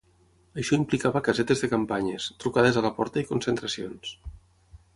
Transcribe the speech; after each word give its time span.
Això 0.61 0.77
implicava 0.77 1.21
casetes 1.27 1.61
de 1.65 1.69
campanyes, 1.73 2.27
trucades 2.45 2.79
a 2.81 2.83
la 2.87 2.93
porta 3.01 3.25
i 3.25 3.27
concentracions. 3.33 4.15